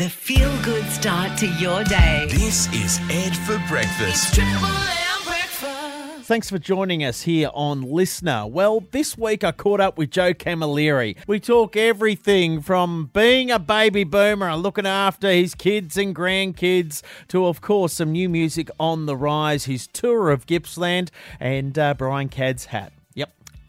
The 0.00 0.08
feel 0.08 0.50
good 0.62 0.86
start 0.86 1.36
to 1.40 1.46
your 1.46 1.84
day. 1.84 2.26
This 2.30 2.72
is 2.72 2.98
Ed 3.10 3.36
for 3.36 3.62
Breakfast. 3.68 4.34
Triple 4.34 4.68
breakfast. 5.26 6.26
Thanks 6.26 6.48
for 6.48 6.58
joining 6.58 7.04
us 7.04 7.20
here 7.20 7.50
on 7.52 7.82
LiSTNR. 7.82 8.50
Well, 8.50 8.82
this 8.92 9.18
week 9.18 9.44
I 9.44 9.52
caught 9.52 9.78
up 9.78 9.98
with 9.98 10.10
Joe 10.10 10.32
Camilleri. 10.32 11.18
We 11.26 11.38
talk 11.38 11.76
everything 11.76 12.62
from 12.62 13.10
being 13.12 13.50
a 13.50 13.58
baby 13.58 14.04
boomer 14.04 14.48
and 14.48 14.62
looking 14.62 14.86
after 14.86 15.30
his 15.30 15.54
kids 15.54 15.98
and 15.98 16.16
grandkids 16.16 17.02
to, 17.28 17.44
of 17.44 17.60
course, 17.60 17.92
some 17.92 18.12
new 18.12 18.30
music 18.30 18.70
on 18.80 19.04
the 19.04 19.18
rise, 19.18 19.66
his 19.66 19.86
tour 19.86 20.30
of 20.30 20.46
Gippsland, 20.46 21.10
and 21.38 21.78
uh, 21.78 21.92
Brian 21.92 22.30
Cadd's 22.30 22.64
hat. 22.64 22.94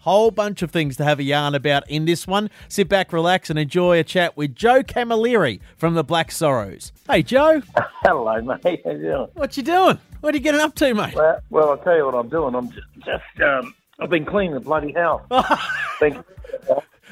Whole 0.02 0.32
bunch 0.32 0.64
of 0.64 0.72
things 0.72 0.98
to 0.98 1.04
have 1.04 1.20
a 1.20 1.24
yarn 1.24 1.54
about 1.54 1.88
in 1.88 2.06
this 2.06 2.26
one. 2.26 2.50
Sit 2.68 2.90
back, 2.90 3.14
relax, 3.14 3.52
and 3.52 3.60
enjoy 3.60 4.00
a 4.00 4.04
chat 4.04 4.36
with 4.36 4.56
Joe 4.56 4.82
Camilleri 4.82 5.60
from 5.78 5.94
the 5.94 6.04
Black 6.04 6.32
Sorrows. 6.32 6.92
Hey, 7.08 7.22
Joe, 7.22 7.62
Hello, 8.04 8.42
mate. 8.42 8.82
How 8.84 8.92
you 8.92 8.98
doing? 8.98 9.28
what 9.34 9.56
you 9.58 9.64
doing? 9.64 10.00
What 10.22 10.34
are 10.34 10.38
you 10.38 10.44
getting 10.44 10.60
up 10.62 10.74
to, 10.76 10.94
mate? 10.96 11.14
Well, 11.14 11.40
well, 11.52 11.70
I'll 11.70 11.78
tell 11.78 11.96
you 11.96 12.06
what 12.06 12.16
I'm 12.16 12.30
doing. 12.30 12.56
I'm 12.56 12.72
just, 12.72 12.88
just 13.06 13.42
um, 13.44 13.76
I've 14.00 14.10
been 14.10 14.26
cleaning 14.26 14.56
the 14.56 14.60
bloody 14.60 14.92
house. 14.94 15.22
Thank 16.00 16.16
you. 16.16 16.24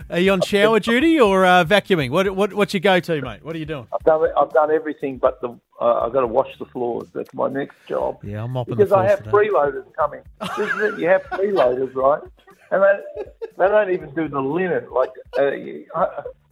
Are 0.09 0.17
you 0.17 0.31
on 0.31 0.41
shower 0.41 0.79
duty 0.79 1.19
or 1.19 1.45
uh, 1.45 1.63
vacuuming? 1.63 2.09
What 2.09 2.33
what 2.35 2.53
what's 2.53 2.73
your 2.73 2.81
go 2.81 2.99
to, 2.99 3.21
mate? 3.21 3.43
What 3.45 3.55
are 3.55 3.59
you 3.59 3.65
doing? 3.65 3.85
I've 3.93 4.03
done, 4.03 4.27
I've 4.35 4.51
done 4.51 4.71
everything, 4.71 5.17
but 5.17 5.39
the 5.41 5.49
uh, 5.79 6.05
I've 6.05 6.13
got 6.13 6.21
to 6.21 6.27
wash 6.27 6.57
the 6.57 6.65
floors. 6.65 7.09
That's 7.13 7.31
my 7.35 7.49
next 7.49 7.75
job. 7.87 8.17
Yeah, 8.23 8.43
I'm 8.43 8.51
mopping 8.51 8.75
Because 8.75 8.91
I 8.91 9.05
have 9.07 9.19
today. 9.19 9.29
freeloaders 9.31 9.93
coming. 9.93 10.21
This 10.57 10.73
is 10.73 10.81
it. 10.81 10.99
You 10.99 11.07
have 11.09 11.21
freeloaders, 11.25 11.93
right? 11.93 12.21
And 12.71 12.83
they, 12.83 13.23
they 13.57 13.67
don't 13.67 13.91
even 13.91 14.13
do 14.13 14.27
the 14.27 14.39
linen. 14.39 14.89
Like, 14.91 15.09
uh, 15.37 15.51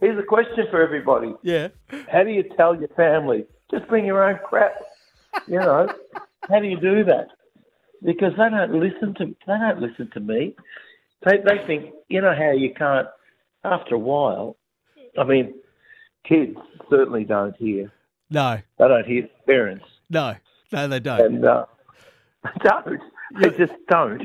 here's 0.00 0.18
a 0.18 0.22
question 0.26 0.66
for 0.70 0.82
everybody: 0.82 1.34
Yeah. 1.42 1.68
How 2.10 2.24
do 2.24 2.30
you 2.30 2.42
tell 2.56 2.74
your 2.78 2.88
family 2.88 3.46
just 3.70 3.86
bring 3.88 4.04
your 4.04 4.22
own 4.28 4.38
crap? 4.44 4.72
You 5.46 5.58
know, 5.60 5.88
how 6.48 6.58
do 6.60 6.66
you 6.66 6.80
do 6.80 7.04
that? 7.04 7.28
Because 8.04 8.32
they 8.36 8.48
don't 8.50 8.74
listen 8.74 9.14
to 9.14 9.26
they 9.46 9.58
don't 9.58 9.80
listen 9.80 10.10
to 10.14 10.20
me. 10.20 10.56
They 11.24 11.38
they 11.38 11.64
think 11.66 11.92
you 12.08 12.20
know 12.20 12.34
how 12.34 12.50
you 12.52 12.72
can't. 12.74 13.08
After 13.64 13.96
a 13.96 13.98
while, 13.98 14.56
I 15.18 15.24
mean, 15.24 15.52
kids 16.24 16.56
certainly 16.88 17.24
don't 17.24 17.56
hear. 17.56 17.92
No, 18.30 18.58
They 18.78 18.88
don't 18.88 19.04
hear 19.06 19.28
parents, 19.46 19.84
no, 20.10 20.36
no, 20.70 20.86
they 20.86 21.00
don't. 21.00 21.20
and 21.20 21.44
uh, 21.44 21.64
they 22.44 22.50
don't. 22.68 23.00
They 23.40 23.50
just 23.50 23.72
don't. 23.88 24.22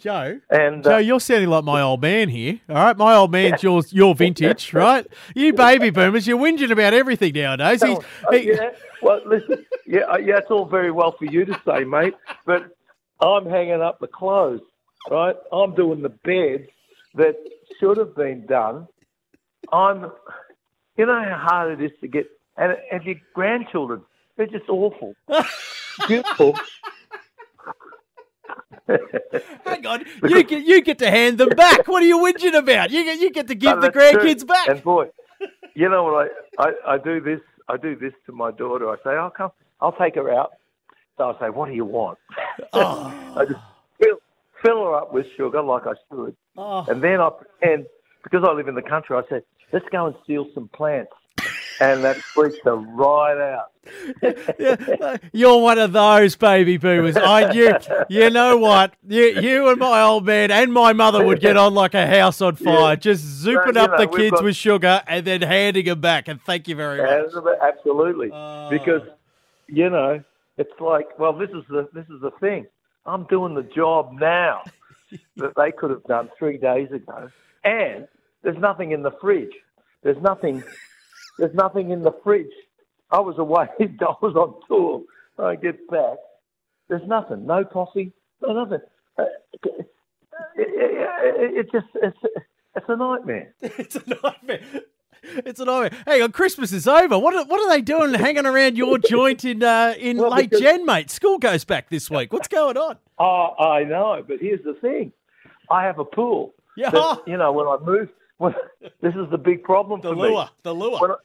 Joe, 0.00 0.40
And 0.50 0.82
Joe, 0.82 0.96
uh, 0.96 0.98
you're 0.98 1.20
sounding 1.20 1.48
like 1.48 1.64
my 1.64 1.80
old 1.80 2.02
man 2.02 2.28
here. 2.28 2.60
All 2.68 2.74
right, 2.74 2.96
my 2.96 3.14
old 3.14 3.30
man's 3.32 3.62
your 3.62 3.82
your 3.90 4.14
vintage, 4.14 4.72
right? 4.74 5.06
You 5.34 5.52
baby 5.52 5.90
boomers, 5.90 6.26
you're 6.26 6.38
whinging 6.38 6.70
about 6.70 6.92
everything 6.92 7.32
nowadays. 7.34 7.82
He's, 7.82 7.98
Oh, 7.98 8.32
he- 8.32 8.48
yeah. 8.48 8.70
Well, 9.00 9.20
listen. 9.24 9.64
Yeah, 9.86 10.00
uh, 10.02 10.18
yeah, 10.18 10.38
it's 10.38 10.50
all 10.50 10.64
very 10.66 10.90
well 10.90 11.12
for 11.18 11.26
you 11.26 11.44
to 11.44 11.60
say, 11.64 11.84
mate, 11.84 12.14
but 12.44 12.76
I'm 13.20 13.46
hanging 13.48 13.80
up 13.80 14.00
the 14.00 14.08
clothes, 14.08 14.60
right? 15.10 15.36
I'm 15.52 15.74
doing 15.74 16.02
the 16.02 16.08
beds 16.08 16.68
that 17.14 17.36
should 17.78 17.96
have 17.98 18.16
been 18.16 18.46
done. 18.46 18.88
I'm, 19.72 20.10
you 20.96 21.06
know 21.06 21.22
how 21.22 21.38
hard 21.40 21.80
it 21.80 21.84
is 21.84 21.92
to 22.00 22.08
get, 22.08 22.26
and, 22.56 22.76
and 22.90 23.04
your 23.04 23.16
grandchildren, 23.34 24.02
they're 24.36 24.46
just 24.46 24.68
awful. 24.68 25.14
Beautiful. 26.08 26.58
Hang 28.88 29.86
on, 29.86 30.04
you 30.22 30.44
get 30.44 30.64
you 30.64 30.80
get 30.82 30.98
to 30.98 31.10
hand 31.10 31.38
them 31.38 31.50
back. 31.50 31.88
What 31.88 32.02
are 32.02 32.06
you 32.06 32.18
whinging 32.18 32.56
about? 32.56 32.90
You 32.90 33.04
get 33.04 33.18
you 33.18 33.30
get 33.30 33.48
to 33.48 33.54
give 33.54 33.80
the 33.80 33.90
that's 33.90 33.94
true. 33.94 34.20
grandkids 34.22 34.46
back. 34.46 34.68
And 34.68 34.82
boy, 34.82 35.10
you 35.74 35.88
know 35.88 36.04
what? 36.04 36.30
I, 36.58 36.68
I, 36.68 36.94
I 36.94 36.98
do 36.98 37.20
this. 37.20 37.40
I 37.68 37.76
do 37.76 37.96
this 37.96 38.12
to 38.26 38.32
my 38.32 38.50
daughter. 38.52 38.88
I 38.88 38.96
say, 39.02 39.10
"I'll 39.10 39.30
come. 39.30 39.50
I'll 39.80 39.92
take 39.92 40.14
her 40.14 40.32
out." 40.32 40.52
So 41.16 41.30
I 41.30 41.40
say, 41.40 41.50
"What 41.50 41.68
do 41.68 41.74
you 41.74 41.84
want?" 41.84 42.18
Oh, 42.72 43.12
I 43.36 43.44
just 43.44 43.60
fill, 44.00 44.18
fill 44.62 44.84
her 44.84 44.94
up 44.94 45.12
with 45.12 45.26
sugar 45.36 45.62
like 45.62 45.86
I 45.86 45.94
should, 46.08 46.36
oh. 46.56 46.86
and 46.88 47.02
then 47.02 47.20
I 47.20 47.30
pretend 47.30 47.86
because 48.22 48.44
I 48.48 48.52
live 48.52 48.68
in 48.68 48.74
the 48.74 48.82
country. 48.82 49.16
I 49.16 49.22
said, 49.28 49.42
"Let's 49.72 49.86
go 49.90 50.06
and 50.06 50.14
steal 50.22 50.46
some 50.54 50.68
plants," 50.68 51.12
and 51.80 52.04
that 52.04 52.16
freaks 52.16 52.56
her 52.64 52.76
right 52.76 53.38
out. 53.54 53.72
Yeah, 54.58 54.76
uh, 55.00 55.18
You're 55.32 55.60
one 55.62 55.78
of 55.78 55.92
those 55.92 56.34
baby 56.34 56.76
boomers. 56.76 57.16
I 57.16 57.52
you 57.52 57.72
you 58.08 58.30
know 58.30 58.56
what? 58.56 58.94
You 59.06 59.26
you 59.40 59.68
and 59.68 59.78
my 59.78 60.02
old 60.02 60.26
man 60.26 60.50
and 60.50 60.72
my 60.72 60.92
mother 60.92 61.24
would 61.24 61.40
get 61.40 61.56
on 61.56 61.72
like 61.74 61.94
a 61.94 62.04
house 62.04 62.40
on 62.40 62.56
fire, 62.56 62.90
Yeah. 62.90 62.94
just 62.96 63.24
zooping 63.44 63.76
up 63.76 63.92
know, 63.92 63.98
the 63.98 64.06
kids 64.08 64.32
got- 64.32 64.42
with 64.44 64.56
sugar 64.56 65.02
and 65.06 65.24
then 65.24 65.40
handing 65.42 65.84
them 65.84 66.00
back. 66.00 66.26
And 66.26 66.40
thank 66.42 66.66
you 66.66 66.74
very 66.74 66.98
much. 67.00 67.32
Absolutely, 67.62 68.30
Oh. 68.32 68.68
because 68.70 69.02
you 69.68 69.88
know 69.88 70.20
it's 70.58 70.80
like, 70.80 71.16
well, 71.18 71.32
this 71.32 71.50
is 71.50 71.62
the 71.68 71.88
this 71.92 72.06
is 72.06 72.20
the 72.20 72.32
thing. 72.40 72.66
I'm 73.04 73.22
doing 73.24 73.54
the 73.54 73.62
job 73.62 74.12
now 74.18 74.62
that 75.36 75.52
they 75.56 75.70
could 75.70 75.90
have 75.90 76.02
done 76.04 76.28
three 76.36 76.58
days 76.58 76.90
ago, 76.90 77.30
and 77.62 78.08
there's 78.42 78.58
nothing 78.58 78.90
in 78.90 79.02
the 79.02 79.12
fridge. 79.20 79.54
There's 80.02 80.20
nothing. 80.20 80.64
There's 81.38 81.54
nothing 81.54 81.90
in 81.90 82.02
the 82.02 82.12
fridge. 82.24 82.46
I 83.10 83.20
was 83.20 83.38
away. 83.38 83.66
I 83.80 84.14
was 84.22 84.34
on 84.36 84.54
tour. 84.68 85.02
I 85.38 85.54
get 85.56 85.88
back. 85.88 86.16
There's 86.88 87.06
nothing. 87.06 87.46
No 87.46 87.64
coffee. 87.64 88.12
No 88.42 88.52
nothing. 88.64 88.80
Uh, 89.18 89.24
It, 90.54 90.68
it, 90.68 91.58
it 91.66 91.72
just 91.72 91.86
it's 91.94 92.16
it's 92.76 92.86
a 92.88 92.96
nightmare. 92.96 93.54
It's 93.62 93.96
a 93.96 94.02
nightmare. 94.22 94.60
It's 95.22 95.60
a 95.60 95.64
nightmare. 95.64 95.98
Hang 96.06 96.22
on, 96.22 96.32
Christmas 96.32 96.72
is 96.72 96.86
over. 96.86 97.18
What 97.18 97.34
are, 97.34 97.44
what 97.46 97.60
are 97.60 97.68
they 97.68 97.80
doing 97.80 98.14
hanging 98.14 98.46
around 98.46 98.76
your 98.76 98.98
joint 99.10 99.44
in 99.44 99.62
uh, 99.62 99.94
in 99.98 100.18
Well, 100.18 100.30
late 100.30 100.50
because- 100.50 100.60
Jan, 100.62 100.84
mate? 100.86 101.10
School 101.10 101.38
goes 101.38 101.64
back 101.64 101.88
this 101.90 102.10
week. 102.10 102.32
What's 102.32 102.48
going 102.48 102.76
on? 102.76 102.96
Oh, 103.18 103.54
I 103.58 103.84
know, 103.84 104.22
but 104.26 104.38
here's 104.40 104.62
the 104.64 104.74
thing: 104.74 105.12
I 105.70 105.84
have 105.84 105.98
a 105.98 106.04
pool. 106.04 106.54
Yeah, 106.76 106.90
that, 106.90 107.22
you 107.26 107.38
know, 107.38 107.52
when 107.52 107.66
I 107.66 107.78
moved, 107.82 108.10
this 109.00 109.14
is 109.14 109.30
the 109.30 109.38
big 109.38 109.62
problem 109.62 110.00
the 110.00 110.10
for 110.10 110.16
lure, 110.16 110.48
the 110.62 110.74
lure. 110.74 110.98
When 111.00 111.10
I, 111.12 111.16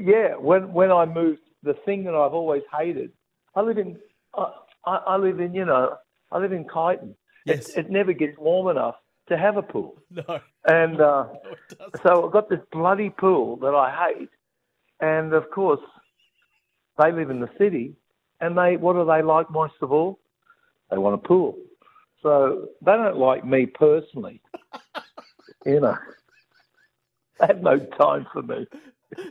yeah, 0.00 0.34
when 0.36 0.72
when 0.72 0.90
I 0.90 1.04
moved, 1.06 1.40
the 1.62 1.74
thing 1.84 2.04
that 2.04 2.14
I've 2.14 2.34
always 2.34 2.62
hated. 2.76 3.12
I 3.54 3.60
live 3.60 3.78
in, 3.78 3.98
I, 4.34 4.52
I 4.86 4.96
I 4.96 5.16
live 5.16 5.40
in, 5.40 5.54
you 5.54 5.64
know, 5.64 5.96
I 6.30 6.38
live 6.38 6.52
in 6.52 6.64
Kyneton. 6.64 7.14
Yes. 7.44 7.70
It, 7.70 7.86
it 7.86 7.90
never 7.90 8.12
gets 8.12 8.38
warm 8.38 8.68
enough 8.68 8.96
to 9.28 9.36
have 9.38 9.56
a 9.56 9.62
pool, 9.62 9.96
no, 10.10 10.40
and 10.66 11.00
uh, 11.00 11.26
no, 11.78 11.86
so 12.04 12.26
I've 12.26 12.32
got 12.32 12.48
this 12.48 12.60
bloody 12.72 13.10
pool 13.10 13.56
that 13.58 13.74
I 13.74 13.90
hate, 14.18 14.30
and 15.00 15.32
of 15.32 15.50
course, 15.50 15.80
they 16.98 17.12
live 17.12 17.30
in 17.30 17.40
the 17.40 17.50
city, 17.58 17.94
and 18.40 18.56
they 18.58 18.76
what 18.76 18.94
do 18.94 19.04
they 19.04 19.22
like 19.22 19.50
most 19.50 19.74
of 19.82 19.92
all? 19.92 20.18
They 20.90 20.98
want 20.98 21.14
a 21.14 21.18
pool. 21.28 21.56
So 22.22 22.68
they 22.84 22.92
don't 22.92 23.16
like 23.16 23.44
me 23.44 23.66
personally, 23.66 24.40
you 25.66 25.80
know. 25.80 25.96
They 27.40 27.46
have 27.46 27.62
no 27.62 27.78
time 27.78 28.26
for 28.32 28.42
me, 28.42 28.66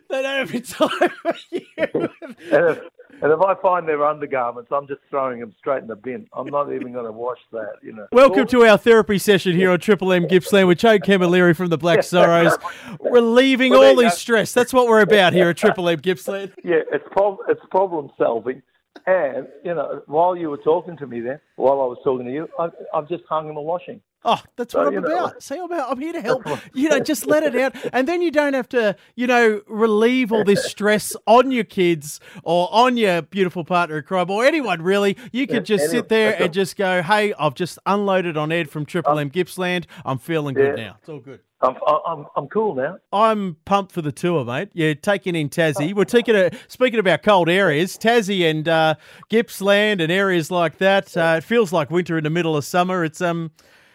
They 0.09 0.21
don't 0.21 0.25
have 0.25 0.51
any 0.51 0.61
time 0.61 1.09
for 1.21 1.35
you. 1.51 1.61
and 1.77 2.09
if, 2.51 2.79
and 3.21 3.31
if 3.31 3.41
I 3.41 3.55
find 3.61 3.87
their 3.87 4.05
undergarments, 4.05 4.71
I'm 4.71 4.87
just 4.87 5.01
throwing 5.09 5.39
them 5.39 5.53
straight 5.57 5.81
in 5.81 5.87
the 5.87 5.95
bin. 5.95 6.27
I'm 6.33 6.47
not 6.47 6.73
even 6.73 6.91
going 6.91 7.05
to 7.05 7.11
wash 7.11 7.39
that, 7.51 7.75
you 7.81 7.93
know. 7.93 8.07
Welcome 8.11 8.47
to 8.47 8.65
our 8.65 8.77
therapy 8.77 9.17
session 9.17 9.55
here 9.55 9.71
on 9.71 9.79
Triple 9.79 10.11
M 10.11 10.27
Gippsland 10.27 10.67
with 10.67 10.79
Joe 10.79 10.99
Camilleri 10.99 11.55
from 11.55 11.69
the 11.69 11.77
Black 11.77 12.03
Sorrows, 12.03 12.57
relieving 12.99 13.71
Well, 13.71 13.83
all 13.83 13.93
you 13.95 14.09
his 14.09 14.13
stress. 14.15 14.53
That's 14.53 14.73
what 14.73 14.87
we're 14.87 15.01
about 15.01 15.33
here 15.33 15.49
at 15.49 15.57
Triple 15.57 15.87
M 15.87 15.99
Gippsland. 15.99 16.53
Yeah, 16.63 16.81
it's 16.91 17.07
prob- 17.11 17.39
it's 17.47 17.61
problem 17.69 18.11
solving. 18.17 18.61
And 19.07 19.47
you 19.63 19.73
know, 19.73 20.01
while 20.07 20.35
you 20.35 20.49
were 20.49 20.57
talking 20.57 20.97
to 20.97 21.07
me 21.07 21.21
then, 21.21 21.39
while 21.55 21.81
I 21.81 21.85
was 21.85 21.97
talking 22.03 22.25
to 22.25 22.31
you, 22.31 22.47
I, 22.59 22.69
I've 22.93 23.07
just 23.09 23.23
hung 23.27 23.49
in 23.49 23.55
the 23.55 23.61
washing. 23.61 24.01
Oh, 24.23 24.39
that's 24.55 24.75
what 24.75 24.83
So, 24.83 24.87
I'm 24.95 25.01
know- 25.01 25.25
about. 25.25 25.41
See, 25.41 25.55
I'm, 25.57 25.63
about, 25.63 25.89
I'm 25.91 25.99
here 25.99 26.13
to 26.13 26.21
help. 26.21 26.43
You 26.75 26.89
know, 26.89 26.99
just 27.11 27.25
let 27.25 27.41
it 27.41 27.55
out. 27.55 27.75
And 27.91 28.07
then 28.07 28.21
you 28.21 28.29
don't 28.29 28.53
have 28.53 28.69
to, 28.69 28.95
you 29.15 29.25
know, 29.25 29.61
relieve 29.67 30.31
all 30.31 30.43
this 30.43 30.63
stress 30.65 31.15
on 31.25 31.49
your 31.51 31.63
kids 31.63 32.19
or 32.43 32.69
on 32.71 32.97
your 32.97 33.23
beautiful 33.23 33.63
partner 33.63 33.97
in 33.97 34.03
crime 34.03 34.29
or 34.29 34.45
anyone 34.45 34.83
really. 34.83 35.17
You 35.31 35.47
could 35.47 35.65
just 35.65 35.85
anyone. 35.85 36.03
sit 36.03 36.09
there 36.09 36.29
That's 36.31 36.41
and 36.41 36.49
all. 36.49 36.53
just 36.53 36.75
go, 36.75 37.01
hey, 37.01 37.33
I've 37.39 37.55
just 37.55 37.79
unloaded 37.87 38.37
on 38.37 38.51
Ed 38.51 38.69
from 38.69 38.85
Triple 38.85 39.17
M 39.17 39.29
Gippsland. 39.29 39.87
I'm 40.05 40.19
feeling 40.19 40.53
good 40.53 40.75
now. 40.75 40.97
It's 40.99 41.09
all 41.09 41.19
good. 41.19 41.39
I'm 41.63 41.75
I'm 42.07 42.25
I'm 42.35 42.47
cool 42.47 42.75
now. 42.75 42.97
I'm 43.13 43.55
pumped 43.65 43.91
for 43.91 44.01
the 44.01 44.11
tour, 44.11 44.43
mate. 44.43 44.69
You're 44.73 44.95
taking 44.95 45.35
in 45.35 45.49
Tassie. 45.49 45.93
We're 45.93 46.05
taking 46.05 46.35
a 46.35 46.49
speaking 46.67 46.99
about 46.99 47.21
cold 47.23 47.49
areas, 47.49 47.97
Tassie 47.97 48.49
and 48.49 48.67
uh, 48.67 48.95
Gippsland 49.29 50.01
and 50.01 50.11
areas 50.11 50.49
like 50.49 50.77
that. 50.79 51.15
Uh, 51.15 51.35
it 51.37 51.43
feels 51.43 51.71
like 51.71 51.91
winter 51.91 52.17
in 52.17 52.23
the 52.23 52.29
middle 52.29 52.57
of 52.57 52.65
summer. 52.65 53.03
It's 53.03 53.21
um, 53.21 53.51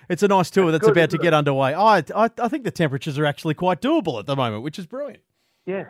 it's 0.09 0.23
a 0.23 0.29
nice 0.29 0.51
tour 0.51 0.71
that's 0.71 0.85
good, 0.85 0.93
about 0.97 1.11
to 1.11 1.19
get 1.19 1.35
underway. 1.35 1.75
I, 1.75 1.99
I 2.15 2.31
I 2.39 2.49
think 2.49 2.63
the 2.65 2.71
temperatures 2.71 3.19
are 3.19 3.25
actually 3.27 3.55
quite 3.55 3.81
doable 3.81 4.21
at 4.21 4.27
the 4.27 4.37
moment, 4.37 4.63
which 4.63 4.79
is 4.79 4.87
brilliant. 4.87 5.23
Yeah, 5.67 5.85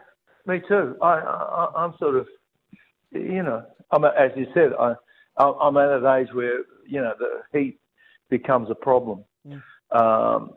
me 0.47 0.63
too. 0.67 0.97
I, 1.03 1.07
I 1.19 1.73
I'm 1.77 1.95
sort 1.99 2.17
of, 2.17 2.27
you 3.13 3.43
know, 3.43 3.63
I'm 3.91 4.05
a- 4.05 4.15
as 4.19 4.31
you 4.35 4.47
said, 4.55 4.71
I 4.79 4.95
I'm 5.39 5.77
at 5.77 5.91
an 5.91 6.07
age 6.07 6.33
where 6.33 6.61
you 6.87 7.03
know 7.03 7.13
the 7.19 7.59
heat 7.59 7.79
becomes 8.31 8.71
a 8.71 8.75
problem. 8.75 9.25
Um, 9.93 10.51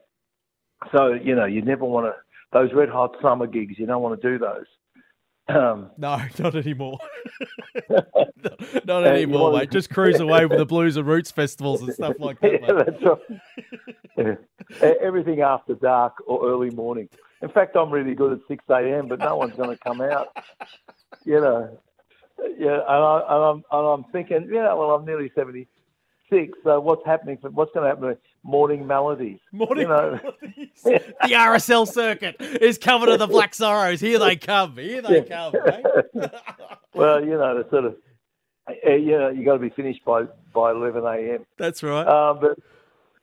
so 0.92 1.14
you 1.14 1.36
know, 1.36 1.46
you 1.46 1.62
never 1.62 1.86
want 1.86 2.08
to 2.08 2.14
those 2.52 2.74
red 2.74 2.90
hot 2.90 3.16
summer 3.22 3.48
gigs. 3.48 3.76
You 3.78 3.86
don't 3.86 4.02
want 4.02 4.22
to 4.22 4.30
do 4.30 4.38
those. 4.38 4.66
Um, 5.48 5.90
No, 5.98 6.22
not 6.38 6.56
anymore. 6.56 7.00
not 8.86 9.06
anymore, 9.06 9.54
mate. 9.54 9.72
Just 9.72 9.90
cruise 9.90 10.20
away 10.20 10.46
with 10.46 10.58
the 10.58 10.66
blues 10.66 10.98
and 10.98 11.08
roots 11.08 11.32
festivals 11.32 11.82
and 11.82 11.94
stuff 11.94 12.16
like 12.20 12.40
that. 12.42 12.52
yeah, 12.62 12.72
mate. 12.72 12.86
that's 12.86 13.04
right. 14.18 14.40
Yeah. 14.82 14.94
Everything 15.02 15.42
after 15.42 15.76
dark 15.76 16.14
or 16.28 16.48
early 16.48 16.70
morning. 16.70 17.10
In 17.42 17.50
fact, 17.50 17.76
I'm 17.76 17.90
really 17.90 18.16
good 18.16 18.34
at 18.34 18.40
6 18.48 18.64
a.m., 18.70 19.08
but 19.08 19.20
no 19.20 19.38
one's 19.38 19.56
going 19.56 19.70
to 19.70 19.78
come 19.78 20.02
out. 20.02 20.36
You 21.26 21.40
know, 21.40 21.80
yeah, 22.58 22.82
and, 22.88 23.04
I, 23.04 23.18
and, 23.30 23.44
I'm, 23.44 23.64
and 23.72 23.88
I'm 23.88 24.04
thinking, 24.12 24.50
yeah, 24.52 24.74
well, 24.74 24.92
I'm 24.92 25.06
nearly 25.06 25.32
76, 26.30 26.58
so 26.64 26.80
what's 26.80 27.06
happening? 27.06 27.38
For, 27.42 27.50
what's 27.50 27.72
going 27.74 27.84
to 27.84 27.90
happen 27.90 28.10
to 28.10 28.18
morning 28.44 28.86
melodies? 28.88 29.40
Morning 29.52 29.84
You 29.84 29.88
know, 29.90 30.20
melodies. 30.24 30.70
the 30.84 31.02
RSL 31.24 31.88
circuit 31.88 32.38
is 32.40 32.78
covered 32.78 33.08
to 33.08 33.18
the 33.18 33.28
Black 33.28 33.54
Sorrows. 33.54 34.00
Here 34.00 34.20
they 34.20 34.36
come. 34.36 34.76
Here 34.78 35.02
they 35.02 35.24
come. 35.24 35.54
mate. 35.66 36.32
well, 36.94 37.24
you 37.24 37.32
know, 37.32 37.62
the 37.62 37.70
sort 37.70 37.86
of, 37.86 37.96
uh, 38.68 38.92
you 38.92 39.18
know, 39.18 39.30
you 39.30 39.44
got 39.44 39.54
to 39.54 39.60
be 39.60 39.70
finished 39.70 40.04
by 40.06 40.24
by 40.54 40.72
11 40.72 41.04
a.m. 41.04 41.46
That's 41.58 41.84
right. 41.84 42.08
Um, 42.08 42.40
but 42.40 42.60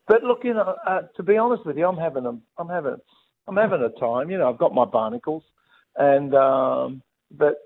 but 0.06 0.22
look, 0.22 0.44
you 0.44 0.54
know, 0.54 0.76
uh, 0.86 1.02
to 1.16 1.22
be 1.22 1.36
honest 1.36 1.64
with 1.66 1.76
you, 1.76 1.86
I'm 1.86 1.96
having 1.96 2.26
a 2.26 2.36
I'm 2.58 2.68
having 2.68 2.96
I'm 3.46 3.56
having 3.56 3.82
a 3.82 3.90
time. 4.00 4.30
You 4.30 4.38
know, 4.38 4.48
I've 4.50 4.58
got 4.58 4.74
my 4.74 4.84
barnacles, 4.84 5.42
and 5.96 6.34
um, 6.34 7.02
but 7.30 7.56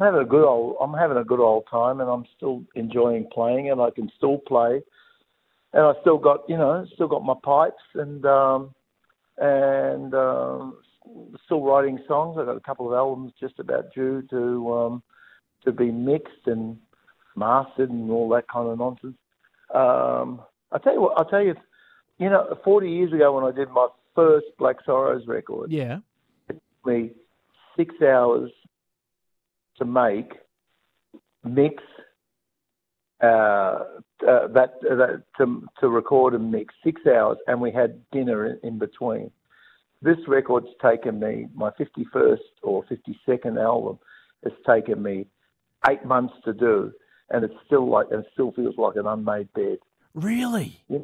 I'm 0.00 0.06
having 0.06 0.22
a 0.22 0.28
good 0.28 0.44
old 0.44 0.76
I'm 0.80 0.94
having 0.94 1.18
a 1.18 1.24
good 1.24 1.40
old 1.40 1.64
time, 1.70 2.00
and 2.00 2.08
I'm 2.08 2.24
still 2.36 2.62
enjoying 2.74 3.28
playing, 3.32 3.70
and 3.70 3.80
I 3.82 3.90
can 3.90 4.10
still 4.16 4.38
play, 4.38 4.80
and 5.74 5.82
I 5.82 5.92
still 6.00 6.16
got 6.16 6.48
you 6.48 6.56
know 6.56 6.86
still 6.94 7.08
got 7.08 7.22
my 7.22 7.34
pipes, 7.42 7.82
and 7.94 8.24
um, 8.24 8.74
and 9.36 10.14
um, 10.14 10.78
still 11.44 11.62
writing 11.62 11.98
songs. 12.08 12.38
I've 12.38 12.46
got 12.46 12.56
a 12.56 12.60
couple 12.60 12.86
of 12.86 12.94
albums 12.94 13.34
just 13.38 13.58
about 13.58 13.92
due 13.92 14.22
to 14.30 14.72
um, 14.72 15.02
to 15.64 15.72
be 15.72 15.90
mixed 15.90 16.46
and 16.46 16.78
mastered 17.36 17.90
and 17.90 18.10
all 18.10 18.30
that 18.30 18.48
kind 18.48 18.70
of 18.70 18.78
nonsense. 18.78 19.18
Um, 19.74 20.40
I 20.72 20.78
tell 20.78 20.94
you 20.94 21.02
what, 21.02 21.18
I'll 21.18 21.26
tell 21.26 21.42
you, 21.42 21.54
you 22.18 22.30
know, 22.30 22.58
40 22.64 22.90
years 22.90 23.12
ago 23.12 23.34
when 23.34 23.44
I 23.44 23.54
did 23.54 23.68
my 23.70 23.88
first 24.14 24.46
Black 24.58 24.76
Sorrows 24.84 25.26
record, 25.26 25.70
yeah. 25.70 25.98
it 26.48 26.54
took 26.54 26.86
me 26.86 27.10
six 27.76 27.94
hours 28.02 28.50
to 29.80 29.84
make, 29.84 30.34
mix, 31.44 31.82
uh, 33.22 33.26
uh, 33.26 34.46
that, 34.48 34.74
that 34.82 35.22
to, 35.38 35.64
to 35.80 35.88
record 35.88 36.34
and 36.34 36.50
mix 36.52 36.72
six 36.84 37.00
hours, 37.06 37.38
and 37.46 37.60
we 37.60 37.70
had 37.72 38.00
dinner 38.12 38.46
in, 38.46 38.60
in 38.62 38.78
between. 38.78 39.30
This 40.02 40.16
record's 40.26 40.68
taken 40.80 41.18
me 41.20 41.46
my 41.54 41.70
51st 41.70 42.38
or 42.62 42.84
52nd 42.84 43.62
album. 43.62 43.98
It's 44.42 44.56
taken 44.66 45.02
me 45.02 45.26
eight 45.88 46.04
months 46.04 46.34
to 46.46 46.54
do, 46.54 46.92
and 47.30 47.44
it's 47.44 47.54
still 47.66 47.88
like 47.90 48.06
and 48.10 48.24
it 48.24 48.30
still 48.32 48.52
feels 48.52 48.76
like 48.78 48.96
an 48.96 49.06
unmade 49.06 49.52
bed. 49.52 49.78
Really? 50.14 50.82
Yeah. 50.88 51.00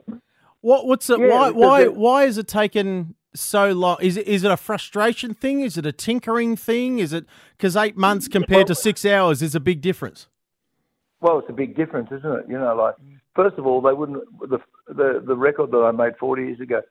What? 0.62 0.86
What's 0.86 1.10
it? 1.10 1.20
Yeah, 1.20 1.28
why? 1.28 1.50
Why? 1.50 1.82
it- 1.82 1.94
Why 1.96 2.24
is 2.24 2.38
it 2.38 2.48
taken 2.48 3.14
so 3.40 3.72
long? 3.72 3.96
Is 4.00 4.16
it? 4.16 4.26
Is 4.26 4.44
it 4.44 4.50
a 4.50 4.56
frustration 4.56 5.34
thing? 5.34 5.60
Is 5.60 5.76
it 5.76 5.86
a 5.86 5.92
tinkering 5.92 6.56
thing? 6.56 6.98
Is 6.98 7.12
it 7.12 7.26
because 7.56 7.76
eight 7.76 7.96
months 7.96 8.28
compared 8.28 8.66
to 8.68 8.74
six 8.74 9.04
hours 9.04 9.42
is 9.42 9.54
a 9.54 9.60
big 9.60 9.80
difference? 9.80 10.26
Well, 11.20 11.38
it's 11.38 11.48
a 11.48 11.52
big 11.54 11.76
difference, 11.76 12.10
isn't 12.12 12.30
it? 12.32 12.44
You 12.48 12.58
know, 12.58 12.74
like 12.74 12.94
first 13.34 13.56
of 13.58 13.66
all, 13.66 13.80
they 13.80 13.92
wouldn't 13.92 14.22
the 14.40 14.58
the 14.88 15.22
the 15.26 15.36
record 15.36 15.70
that 15.70 15.78
I 15.78 15.90
made 15.90 16.16
40 16.18 16.42
years 16.42 16.60
ago. 16.60 16.82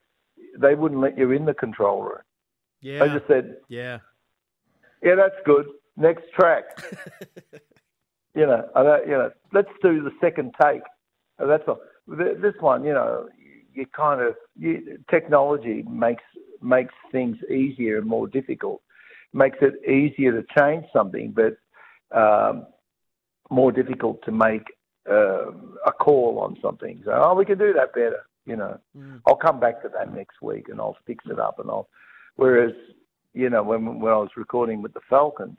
They 0.57 0.75
wouldn't 0.75 1.01
let 1.01 1.17
you 1.17 1.31
in 1.31 1.45
the 1.45 1.53
control 1.53 2.01
room. 2.03 2.19
They 2.81 2.89
Yeah. 2.91 3.07
just 3.13 3.27
said, 3.27 3.57
Yeah. 3.67 3.99
"Yeah, 5.03 5.15
that's 5.15 5.35
good. 5.45 5.67
Next 5.97 6.23
track." 6.33 6.63
you 8.35 8.45
know, 8.45 8.67
you 9.05 9.11
know, 9.11 9.31
let's 9.53 9.69
do 9.81 10.01
the 10.03 10.11
second 10.21 10.53
take. 10.61 10.81
That's 11.39 11.63
all. 11.67 11.81
This 12.07 12.53
one, 12.59 12.83
you 12.83 12.93
know, 12.93 13.27
you 13.75 13.85
kind 13.85 14.21
of 14.21 14.35
you, 14.57 14.97
technology 15.09 15.83
makes 15.89 16.23
makes 16.61 16.93
things 17.11 17.37
easier 17.49 17.97
and 17.97 18.07
more 18.07 18.27
difficult. 18.27 18.81
Makes 19.33 19.57
it 19.61 19.73
easier 19.89 20.31
to 20.31 20.45
change 20.57 20.85
something, 20.93 21.35
but 21.35 21.57
um, 22.17 22.67
more 23.49 23.71
difficult 23.71 24.23
to 24.25 24.31
make 24.31 24.63
uh, 25.09 25.51
a 25.85 25.91
call 25.91 26.39
on 26.39 26.57
something. 26.61 27.01
So, 27.05 27.11
oh, 27.11 27.35
we 27.35 27.45
can 27.45 27.57
do 27.57 27.73
that 27.73 27.93
better. 27.93 28.25
You 28.45 28.55
know, 28.55 28.79
I'll 29.27 29.35
come 29.35 29.59
back 29.59 29.81
to 29.81 29.89
that 29.89 30.13
next 30.13 30.41
week 30.41 30.69
and 30.69 30.79
I'll 30.79 30.97
fix 31.05 31.25
it 31.29 31.39
up 31.39 31.59
and 31.59 31.69
I'll. 31.69 31.89
Whereas, 32.35 32.73
you 33.33 33.49
know, 33.49 33.63
when 33.63 33.99
when 33.99 34.13
I 34.13 34.17
was 34.17 34.29
recording 34.37 34.81
with 34.81 34.93
the 34.93 35.01
Falcons, 35.09 35.57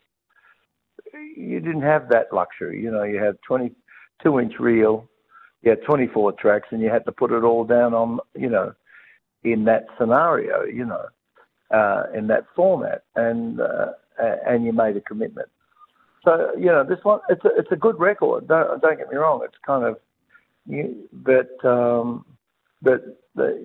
you 1.37 1.61
didn't 1.61 1.83
have 1.83 2.09
that 2.11 2.33
luxury. 2.33 2.83
You 2.83 2.91
know, 2.91 3.03
you 3.03 3.23
had 3.23 3.37
22 3.47 4.41
inch 4.41 4.55
reel, 4.59 5.09
you 5.63 5.71
had 5.71 5.83
24 5.83 6.33
tracks, 6.33 6.69
and 6.71 6.81
you 6.81 6.91
had 6.91 7.05
to 7.07 7.13
put 7.13 7.33
it 7.33 7.43
all 7.43 7.65
down 7.65 7.95
on, 7.95 8.21
you 8.35 8.49
know, 8.49 8.75
in 9.43 9.65
that 9.65 9.87
scenario, 9.99 10.65
you 10.65 10.85
know, 10.85 11.07
uh, 11.71 12.05
in 12.15 12.27
that 12.29 12.47
format, 12.55 13.05
and 13.15 13.61
uh, 13.61 13.93
and 14.19 14.65
you 14.65 14.73
made 14.73 14.97
a 14.97 15.01
commitment. 15.01 15.49
So 16.25 16.51
you 16.59 16.67
know, 16.67 16.85
this 16.85 16.99
one 17.03 17.21
it's 17.29 17.45
a 17.45 17.51
it's 17.57 17.71
a 17.71 17.77
good 17.77 17.99
record. 17.99 18.49
Don't 18.49 18.81
don't 18.83 18.99
get 18.99 19.11
me 19.11 19.17
wrong. 19.17 19.43
It's 19.45 19.55
kind 19.65 19.85
of, 19.85 19.99
you, 20.67 21.09
but 21.13 21.65
um, 21.65 22.25
but 22.83 23.21
the 23.35 23.65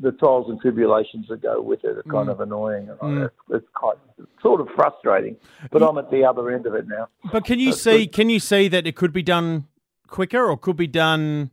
the 0.00 0.12
trials 0.12 0.50
and 0.50 0.60
tribulations 0.60 1.26
that 1.28 1.40
go 1.40 1.62
with 1.62 1.84
it 1.84 1.96
are 1.96 2.02
kind 2.02 2.28
of 2.28 2.40
annoying. 2.40 2.90
And 3.00 3.22
it's, 3.24 3.34
it's 3.50 3.68
quite 3.74 3.96
it's 4.18 4.28
sort 4.42 4.60
of 4.60 4.68
frustrating. 4.74 5.36
But 5.70 5.82
I'm 5.82 5.96
at 5.98 6.10
the 6.10 6.24
other 6.24 6.50
end 6.50 6.66
of 6.66 6.74
it 6.74 6.86
now. 6.88 7.08
But 7.32 7.44
can 7.44 7.58
you 7.58 7.72
see? 7.72 8.06
Can 8.06 8.28
you 8.28 8.40
see 8.40 8.68
that 8.68 8.86
it 8.86 8.96
could 8.96 9.12
be 9.12 9.22
done 9.22 9.66
quicker, 10.06 10.44
or 10.44 10.56
could 10.56 10.76
be 10.76 10.86
done? 10.86 11.50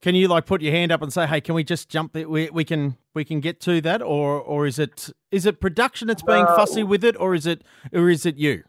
Can 0.00 0.14
you 0.14 0.28
like 0.28 0.46
put 0.46 0.62
your 0.62 0.72
hand 0.72 0.92
up 0.92 1.02
and 1.02 1.12
say, 1.12 1.26
"Hey, 1.26 1.40
can 1.40 1.54
we 1.54 1.64
just 1.64 1.88
jump? 1.88 2.16
It? 2.16 2.30
We 2.30 2.48
we 2.50 2.64
can 2.64 2.96
we 3.14 3.24
can 3.24 3.40
get 3.40 3.60
to 3.62 3.80
that," 3.82 4.00
or 4.02 4.40
or 4.40 4.66
is 4.66 4.78
it 4.78 5.10
is 5.30 5.46
it 5.46 5.60
production 5.60 6.08
that's 6.08 6.22
being 6.22 6.44
No. 6.44 6.56
fussy 6.56 6.82
with 6.82 7.04
it, 7.04 7.16
or 7.18 7.34
is 7.34 7.46
it 7.46 7.62
or 7.92 8.08
is 8.08 8.24
it 8.24 8.36
you? 8.36 8.64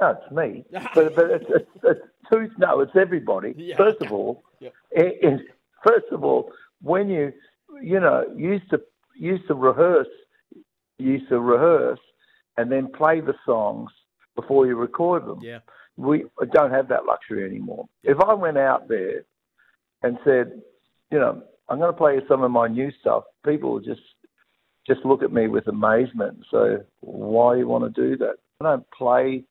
No, 0.00 0.10
it's 0.20 0.30
me. 0.32 0.64
but 0.94 1.14
but 1.16 1.30
it's, 1.30 1.44
it's, 1.48 1.70
it's 1.82 2.00
two. 2.32 2.50
No, 2.58 2.80
it's 2.80 2.94
everybody. 2.94 3.54
Yeah, 3.56 3.76
first 3.76 4.00
of 4.02 4.12
all, 4.12 4.42
it, 4.60 4.72
it, 4.92 5.40
first 5.84 6.06
of 6.12 6.24
all, 6.24 6.50
when 6.80 7.08
you 7.08 7.32
you 7.82 7.98
know 7.98 8.24
used 8.36 8.70
to 8.70 8.80
used 9.16 9.46
to 9.48 9.54
rehearse, 9.54 10.08
used 10.98 11.28
to 11.28 11.40
rehearse, 11.40 12.00
and 12.56 12.70
then 12.70 12.88
play 12.92 13.20
the 13.20 13.34
songs 13.44 13.90
before 14.36 14.66
you 14.66 14.76
record 14.76 15.26
them. 15.26 15.38
Yeah. 15.42 15.60
We 15.96 16.24
don't 16.52 16.72
have 16.72 16.88
that 16.88 17.06
luxury 17.06 17.44
anymore. 17.44 17.86
If 18.02 18.18
I 18.20 18.34
went 18.34 18.58
out 18.58 18.88
there 18.88 19.24
and 20.02 20.18
said, 20.24 20.60
you 21.10 21.18
know, 21.18 21.42
I'm 21.68 21.78
going 21.78 21.92
to 21.92 21.96
play 21.96 22.20
some 22.28 22.42
of 22.42 22.50
my 22.50 22.68
new 22.68 22.90
stuff, 23.00 23.24
people 23.44 23.72
would 23.74 23.84
just 23.84 24.00
just 24.86 25.04
look 25.04 25.22
at 25.22 25.32
me 25.32 25.48
with 25.48 25.66
amazement 25.68 26.44
say, 26.52 26.84
"Why 27.00 27.56
you 27.56 27.66
want 27.66 27.84
to 27.84 28.02
do 28.02 28.16
that?" 28.18 28.36
I 28.60 28.64
don't 28.64 28.90
play 28.90 29.44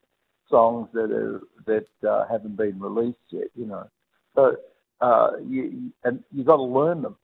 songs 0.49 0.89
that 0.93 1.11
are 1.11 1.41
that 1.65 2.07
uh, 2.07 2.25
haven't 2.29 2.57
been 2.57 2.79
released 2.79 3.17
yet, 3.29 3.47
you 3.55 3.65
know. 3.65 3.89
So 4.35 4.57
uh, 5.01 5.31
you 5.47 5.91
and 6.03 6.23
you 6.31 6.43
got 6.43 6.57
to 6.57 6.63
learn 6.63 7.01
them, 7.01 7.15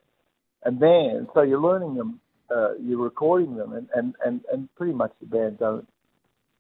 and 0.64 0.80
then 0.80 1.28
so 1.34 1.42
you're 1.42 1.62
learning 1.62 1.96
them, 1.96 2.20
uh, 2.56 2.74
you're 2.76 3.02
recording 3.02 3.56
them, 3.56 3.74
and, 3.74 3.88
and 3.96 4.16
and 4.26 4.42
and 4.52 4.76
pretty 4.76 4.94
much 4.94 5.12
the 5.20 5.28
band 5.28 5.60
don't, 5.60 5.88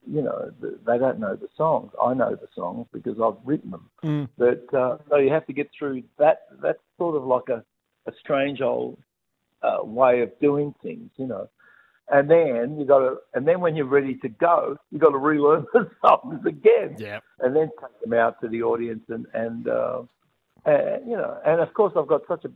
you 0.08 0.22
know, 0.22 0.51
they 0.62 0.98
don't 0.98 1.20
know 1.20 1.36
the 1.36 1.50
songs. 1.58 1.91
I 2.01 2.13
know 2.13 2.36
the 2.36 2.48
songs 2.56 2.88
because 2.94 3.18
I've 3.22 3.46
written 3.46 3.72
them. 3.72 3.89
Mm. 4.03 4.29
But 4.38 4.74
uh, 4.74 4.98
so 5.10 5.18
you 5.18 5.32
have 5.32 5.46
to 5.48 5.53
get 5.53 5.70
through 5.77 6.03
that. 6.18 6.44
That's 6.62 6.79
sort 6.98 7.15
of 7.15 7.24
like 7.25 7.50
a 7.50 7.63
a 8.08 8.13
strange 8.20 8.62
old 8.62 8.98
uh, 9.62 9.84
way 9.84 10.22
of 10.22 10.32
doing 10.39 10.74
things, 10.82 11.12
you 11.18 11.27
know 11.27 11.50
and 12.12 12.29
then 12.29 12.79
you 12.79 12.86
got 12.86 13.00
to, 13.00 13.18
and 13.34 13.48
then 13.48 13.60
when 13.62 13.75
you're 13.75 13.86
ready 13.86 14.15
to 14.15 14.29
go, 14.29 14.77
you 14.91 14.98
got 15.00 15.10
to 15.12 15.18
relearn 15.18 15.65
the 15.74 15.89
songs 16.01 16.46
again, 16.46 16.96
Yeah. 16.98 17.20
and 17.39 17.56
then 17.56 17.70
take 17.79 18.01
them 18.01 18.13
out 18.13 18.41
to 18.41 18.48
the 18.48 18.63
audience, 18.63 19.03
and 19.10 19.25
and, 19.34 19.68
uh, 19.68 20.01
and 20.65 21.08
you 21.10 21.15
know, 21.15 21.38
and 21.46 21.62
of 21.62 21.74
course 21.74 21.94
I've 21.96 22.08
got 22.08 22.22
such 22.27 22.46
a, 22.46 22.50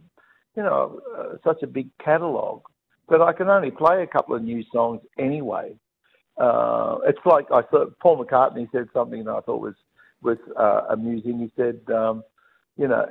you 0.56 0.64
know, 0.64 1.00
uh, 1.18 1.38
such 1.44 1.62
a 1.64 1.68
big 1.68 1.90
catalogue, 2.04 2.64
but 3.08 3.22
I 3.22 3.34
can 3.34 3.48
only 3.50 3.72
play 3.72 4.02
a 4.02 4.08
couple 4.08 4.36
of 4.36 4.44
new 4.44 4.64
songs 4.72 5.02
anyway. 5.18 5.76
Uh, 6.38 6.98
it's 7.06 7.20
like 7.26 7.46
I 7.52 7.62
thought 7.62 7.98
Paul 8.00 8.24
McCartney 8.24 8.68
said 8.72 8.88
something 8.94 9.24
that 9.26 9.32
I 9.32 9.42
thought 9.42 9.62
was 9.62 9.76
was 10.22 10.38
uh, 10.58 10.94
amusing. 10.94 11.40
He 11.40 11.52
said, 11.56 11.80
um, 11.94 12.24
you 12.78 12.88
know, 12.88 13.06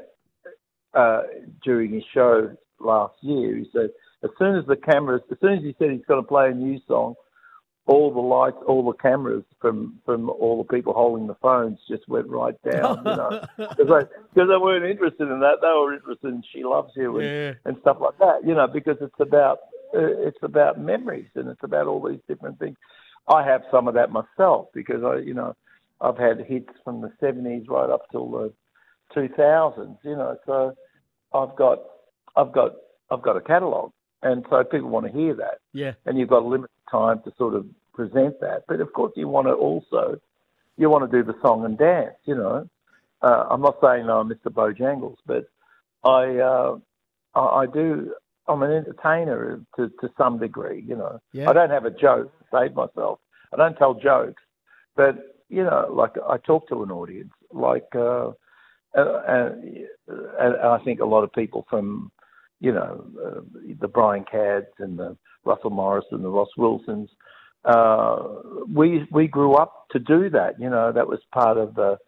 uh, 0.94 1.22
during 1.62 1.92
his 1.92 2.04
show 2.12 2.56
last 2.80 3.14
year, 3.20 3.56
he 3.56 3.68
said 3.72 3.90
as 4.24 4.30
soon 4.38 4.56
as 4.56 4.64
the 4.66 4.76
cameras, 4.76 5.22
as 5.30 5.38
soon 5.40 5.58
as 5.58 5.62
he 5.62 5.74
said 5.78 5.90
he's 5.90 6.06
going 6.06 6.22
to 6.22 6.26
play 6.26 6.48
a 6.50 6.54
new 6.54 6.80
song, 6.86 7.14
all 7.86 8.12
the 8.12 8.20
lights, 8.20 8.56
all 8.66 8.84
the 8.84 8.96
cameras 8.98 9.44
from 9.60 9.98
from 10.04 10.30
all 10.30 10.58
the 10.58 10.76
people 10.76 10.92
holding 10.92 11.26
the 11.26 11.34
phones 11.36 11.78
just 11.88 12.08
went 12.08 12.28
right 12.28 12.54
down, 12.62 12.98
you 12.98 13.16
know, 13.16 13.40
because 13.56 14.04
they, 14.34 14.42
they 14.42 14.56
weren't 14.60 14.84
interested 14.84 15.28
in 15.28 15.40
that. 15.40 15.56
They 15.60 15.66
were 15.68 15.94
interested 15.94 16.28
in 16.28 16.42
"She 16.52 16.64
Loves 16.64 16.92
You" 16.96 17.18
and, 17.18 17.28
Yeah. 17.28 17.52
and 17.64 17.76
stuff 17.80 17.98
like 18.00 18.18
that, 18.18 18.46
you 18.46 18.54
know, 18.54 18.68
because 18.68 18.98
it's 19.00 19.18
about 19.20 19.58
uh, 19.94 20.26
it's 20.26 20.38
about 20.42 20.80
memories 20.80 21.28
and 21.34 21.48
it's 21.48 21.62
about 21.64 21.86
all 21.88 22.08
these 22.08 22.20
different 22.28 22.58
things. 22.58 22.76
I 23.28 23.44
have 23.44 23.62
some 23.70 23.88
of 23.88 23.94
that 23.94 24.10
myself 24.10 24.68
because 24.74 25.02
I, 25.04 25.18
you 25.18 25.34
know, 25.34 25.54
I've 26.00 26.18
had 26.18 26.40
hits 26.46 26.70
from 26.84 27.00
the 27.00 27.12
'70s 27.22 27.68
right 27.68 27.90
up 27.90 28.10
till 28.10 28.30
the 28.30 28.52
2000s. 29.14 29.98
You 30.04 30.16
know, 30.16 30.36
so 30.46 30.74
I've 31.32 31.54
got, 31.56 31.78
I've 32.36 32.52
got, 32.52 32.72
I've 33.10 33.22
got 33.22 33.36
a 33.36 33.40
catalogue, 33.40 33.92
and 34.22 34.44
so 34.50 34.64
people 34.64 34.88
want 34.88 35.06
to 35.06 35.12
hear 35.12 35.34
that 35.34 35.58
Yeah. 35.72 35.92
and 36.06 36.18
you've 36.18 36.28
got 36.28 36.42
a 36.42 36.46
limited 36.46 36.70
time 36.90 37.22
to 37.24 37.32
sort 37.36 37.54
of 37.54 37.66
present 37.92 38.40
that. 38.40 38.64
But 38.68 38.80
of 38.80 38.92
course, 38.92 39.12
you 39.16 39.28
want 39.28 39.46
to 39.46 39.52
also 39.54 40.20
you 40.76 40.88
want 40.90 41.10
to 41.10 41.22
do 41.22 41.24
the 41.24 41.38
song 41.42 41.64
and 41.64 41.76
dance. 41.78 42.16
You 42.24 42.34
know, 42.36 42.68
uh, 43.20 43.46
I'm 43.50 43.60
not 43.60 43.78
saying 43.82 44.08
I'm 44.08 44.28
Mr. 44.28 44.46
Bojangles, 44.50 45.18
but 45.26 45.46
I 46.04 46.38
uh, 46.38 46.78
I, 47.34 47.40
I 47.62 47.66
do. 47.66 48.14
I'm 48.48 48.62
an 48.62 48.72
entertainer 48.72 49.60
to 49.76 49.88
to 50.00 50.10
some 50.16 50.38
degree. 50.38 50.84
You 50.86 50.96
know, 50.96 51.20
Yeah. 51.32 51.48
I 51.50 51.52
don't 51.52 51.70
have 51.70 51.84
a 51.84 51.90
joke 51.90 52.32
to 52.38 52.44
save 52.52 52.74
myself. 52.74 53.20
I 53.52 53.56
don't 53.56 53.76
tell 53.76 53.94
jokes, 53.94 54.42
but 54.96 55.16
you 55.48 55.64
know, 55.64 55.88
like 55.92 56.12
I 56.28 56.38
talk 56.38 56.68
to 56.68 56.82
an 56.82 56.90
audience. 56.90 57.32
Like, 57.52 57.88
uh, 57.94 58.28
uh, 58.96 59.22
and, 59.28 59.86
and 60.08 60.56
I 60.56 60.78
think 60.84 61.00
a 61.00 61.04
lot 61.04 61.24
of 61.24 61.32
people 61.32 61.66
from 61.68 62.10
you 62.62 62.72
know, 62.72 63.04
uh, 63.22 63.40
the 63.80 63.88
Brian 63.88 64.24
Cadds 64.24 64.68
and 64.78 64.96
the 64.96 65.16
Russell 65.44 65.70
Morris 65.70 66.04
and 66.12 66.24
the 66.24 66.28
Ross 66.28 66.48
Wilsons. 66.56 67.10
Uh, 67.64 68.22
we 68.72 69.06
we 69.10 69.26
grew 69.26 69.54
up 69.54 69.86
to 69.90 69.98
do 69.98 70.30
that. 70.30 70.60
You 70.60 70.70
know, 70.70 70.92
that 70.92 71.08
was 71.08 71.18
part 71.32 71.58
of 71.58 71.74
the 71.74 71.98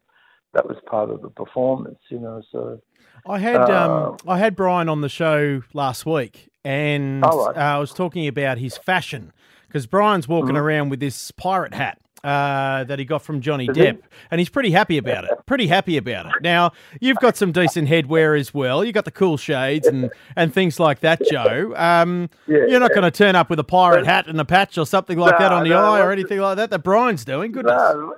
that 0.54 0.66
was 0.66 0.76
part 0.86 1.10
of 1.10 1.22
the 1.22 1.28
performance. 1.30 1.98
You 2.08 2.18
know, 2.20 2.42
so 2.50 2.80
I 3.26 3.38
had 3.38 3.70
um, 3.70 4.16
Uh, 4.26 4.30
I 4.30 4.38
had 4.38 4.56
Brian 4.56 4.88
on 4.88 5.00
the 5.00 5.08
show 5.08 5.62
last 5.72 6.06
week, 6.06 6.48
and 6.64 7.24
All 7.24 7.46
right. 7.46 7.56
uh, 7.56 7.76
I 7.76 7.78
was 7.78 7.92
talking 7.92 8.26
about 8.26 8.58
his 8.58 8.76
fashion 8.76 9.32
because 9.68 9.86
Brian's 9.86 10.28
walking 10.28 10.50
Mm-hmm. 10.50 10.56
around 10.56 10.88
with 10.90 11.00
this 11.00 11.30
pirate 11.32 11.74
hat 11.74 11.98
uh, 12.22 12.84
that 12.84 12.98
he 12.98 13.04
got 13.04 13.20
from 13.22 13.40
Johnny 13.42 13.66
Is 13.66 13.76
he? 13.76 13.82
Depp, 13.82 13.98
and 14.30 14.38
he's 14.38 14.48
pretty 14.48 14.70
happy 14.70 14.96
about 14.96 15.24
it. 15.24 15.30
Pretty 15.44 15.66
happy 15.66 15.98
about 15.98 16.24
it. 16.26 16.32
Now 16.40 16.72
you've 17.00 17.18
got 17.18 17.36
some 17.36 17.52
decent 17.52 17.86
headwear 17.88 18.38
as 18.40 18.54
well. 18.54 18.82
You 18.82 18.92
got 18.92 19.04
the 19.04 19.10
cool 19.10 19.36
shades 19.36 19.86
and 19.86 20.10
and 20.36 20.52
things 20.54 20.80
like 20.80 21.00
that, 21.00 21.20
Joe. 21.30 21.74
Um, 21.76 22.30
Yeah. 22.46 22.64
you're 22.68 22.80
not 22.80 22.90
going 22.92 23.02
to 23.02 23.10
turn 23.10 23.36
up 23.36 23.50
with 23.50 23.58
a 23.58 23.64
pirate 23.64 24.06
hat 24.06 24.26
and 24.26 24.40
a 24.40 24.44
patch 24.46 24.78
or 24.78 24.86
something 24.86 25.18
like 25.18 25.36
that 25.38 25.52
on 25.52 25.64
the 25.64 25.70
no, 25.70 25.78
eye 25.94 26.00
or 26.00 26.12
anything 26.12 26.38
like 26.40 26.56
that 26.56 26.70
that 26.70 26.82
Brian's 26.82 27.24
doing. 27.26 27.52
Goodness. 27.52 27.74
no, 27.74 28.14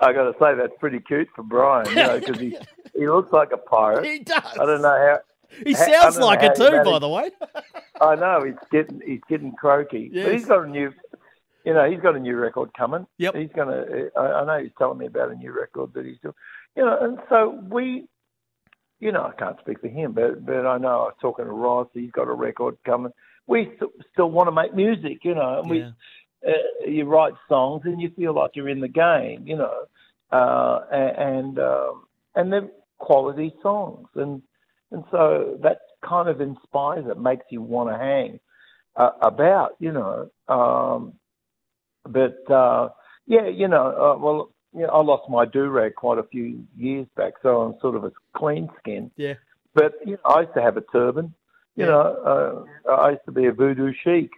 I 0.00 0.12
got 0.12 0.24
to 0.30 0.38
say 0.38 0.54
that's 0.54 0.72
pretty 0.78 1.00
cute 1.00 1.28
for 1.34 1.42
Brian. 1.42 1.88
You 1.88 1.96
know, 1.96 2.18
because 2.20 2.38
he 2.40 2.56
he 2.96 3.08
looks 3.08 3.32
like 3.32 3.50
a 3.52 3.56
pirate. 3.56 4.04
He 4.04 4.20
does. 4.20 4.42
I 4.58 4.64
don't 4.66 4.82
know 4.82 4.88
how. 4.88 5.18
He 5.64 5.74
sounds 5.74 6.18
like 6.18 6.42
it 6.42 6.54
too, 6.56 6.82
by 6.84 6.98
the 6.98 7.08
way. 7.08 7.30
I 8.00 8.14
know 8.14 8.44
he's 8.44 8.54
getting 8.70 9.00
he's 9.04 9.20
getting 9.28 9.52
croaky, 9.52 10.10
but 10.12 10.32
he's 10.32 10.44
got 10.44 10.64
a 10.64 10.68
new, 10.68 10.92
you 11.64 11.74
know, 11.74 11.90
he's 11.90 12.00
got 12.00 12.14
a 12.16 12.20
new 12.20 12.36
record 12.36 12.70
coming. 12.74 13.06
Yep. 13.16 13.34
He's 13.34 13.50
gonna. 13.56 13.84
I, 14.16 14.20
I 14.20 14.44
know 14.44 14.62
he's 14.62 14.72
telling 14.78 14.98
me 14.98 15.06
about 15.06 15.30
a 15.32 15.34
new 15.34 15.52
record 15.52 15.94
that 15.94 16.04
he's 16.04 16.18
doing. 16.22 16.34
You 16.76 16.84
know, 16.84 16.98
and 17.00 17.18
so 17.28 17.58
we, 17.68 18.04
you 19.00 19.10
know, 19.10 19.22
I 19.24 19.32
can't 19.38 19.58
speak 19.60 19.80
for 19.80 19.88
him, 19.88 20.12
but 20.12 20.44
but 20.44 20.66
I 20.66 20.76
know 20.78 20.88
I 20.88 20.96
was 21.06 21.14
talking 21.20 21.46
to 21.46 21.50
Ross. 21.50 21.88
He's 21.94 22.10
got 22.12 22.28
a 22.28 22.32
record 22.32 22.76
coming. 22.84 23.12
We 23.46 23.72
st- 23.80 23.90
still 24.12 24.30
want 24.30 24.48
to 24.48 24.52
make 24.52 24.74
music, 24.74 25.24
you 25.24 25.34
know, 25.34 25.60
and 25.60 25.70
we 25.70 25.78
Yeah. 25.80 25.90
Uh, 26.46 26.86
you 26.86 27.04
write 27.04 27.34
songs 27.48 27.82
and 27.84 28.00
you 28.00 28.10
feel 28.16 28.34
like 28.34 28.52
you're 28.54 28.68
in 28.68 28.80
the 28.80 28.88
game, 28.88 29.46
you 29.46 29.56
know, 29.56 29.84
uh, 30.30 30.80
and 30.92 31.58
um, 31.58 32.04
and 32.34 32.52
they're 32.52 32.68
quality 32.98 33.54
songs, 33.62 34.08
and 34.14 34.42
and 34.90 35.04
so 35.10 35.58
that 35.62 35.78
kind 36.06 36.28
of 36.28 36.40
inspires 36.40 37.06
it, 37.08 37.18
makes 37.18 37.46
you 37.50 37.60
want 37.60 37.90
to 37.90 37.96
hang 37.96 38.38
uh, 38.96 39.10
about, 39.22 39.76
you 39.78 39.92
know. 39.92 40.30
Um, 40.48 41.14
but 42.04 42.50
uh, 42.50 42.90
yeah, 43.26 43.48
you 43.48 43.68
know, 43.68 43.86
uh, 43.86 44.18
well, 44.18 44.50
you 44.74 44.82
know, 44.82 44.88
I 44.88 45.02
lost 45.02 45.28
my 45.28 45.44
do 45.44 45.68
rag 45.68 45.94
quite 45.94 46.18
a 46.18 46.22
few 46.24 46.64
years 46.76 47.06
back, 47.16 47.34
so 47.42 47.60
I'm 47.60 47.80
sort 47.80 47.96
of 47.96 48.04
a 48.04 48.12
clean 48.36 48.68
skin. 48.78 49.10
Yeah. 49.16 49.34
But 49.74 49.94
you 50.04 50.12
know, 50.12 50.18
I 50.24 50.40
used 50.42 50.54
to 50.54 50.62
have 50.62 50.76
a 50.76 50.82
turban. 50.82 51.34
You 51.76 51.84
Yeah. 51.84 51.90
know, 51.90 52.66
uh, 52.86 52.90
I 52.90 53.10
used 53.10 53.24
to 53.26 53.32
be 53.32 53.46
a 53.46 53.52
voodoo 53.52 53.92
chic. 54.04 54.30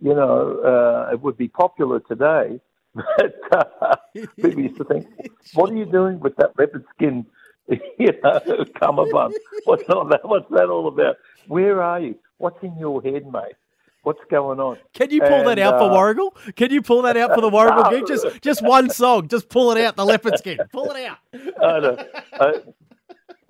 You 0.00 0.14
know, 0.14 0.60
uh, 0.64 1.12
it 1.12 1.20
would 1.20 1.36
be 1.36 1.48
popular 1.48 2.00
today, 2.00 2.60
but 2.94 3.34
uh, 3.52 3.96
people 4.36 4.60
used 4.62 4.76
to 4.76 4.84
think, 4.84 5.06
"What 5.54 5.70
are 5.70 5.76
you 5.76 5.86
doing 5.86 6.20
with 6.20 6.36
that 6.36 6.58
leopard 6.58 6.84
skin?" 6.94 7.26
You 7.98 8.12
know, 8.22 8.40
cummerbund. 8.80 9.34
What's 9.64 9.88
all 9.90 10.06
that? 10.08 10.20
What's 10.26 10.48
that 10.50 10.68
all 10.70 10.88
about? 10.88 11.16
Where 11.48 11.82
are 11.82 12.00
you? 12.00 12.14
What's 12.38 12.62
in 12.62 12.78
your 12.78 13.02
head, 13.02 13.30
mate? 13.30 13.56
What's 14.04 14.20
going 14.30 14.58
on? 14.60 14.78
Can 14.94 15.10
you 15.10 15.20
pull 15.20 15.44
that 15.44 15.58
And, 15.58 15.60
out 15.60 15.78
for 15.78 15.90
uh, 15.90 15.94
Warragul? 15.94 16.54
Can 16.54 16.70
you 16.70 16.80
pull 16.80 17.02
that 17.02 17.16
out 17.18 17.34
for 17.34 17.42
the 17.42 17.50
Warragul 17.50 17.90
No. 17.90 18.06
Just 18.06 18.40
just 18.48 18.62
one 18.62 18.88
song. 18.88 19.28
Just 19.28 19.48
pull 19.50 19.72
it 19.72 19.84
out, 19.84 19.96
the 19.96 20.06
leopard 20.06 20.38
skin. 20.38 20.58
Pull 20.72 20.92
it 20.92 21.04
out. 21.04 21.18
I 21.62 21.80
don't- 21.80 22.08
I, 22.32 22.52